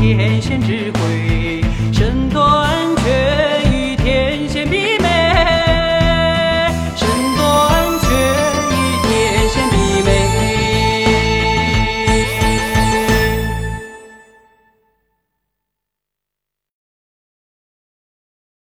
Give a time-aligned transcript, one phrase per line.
[0.00, 1.57] 天仙之慧